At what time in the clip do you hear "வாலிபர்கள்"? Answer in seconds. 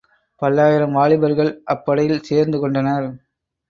0.93-1.51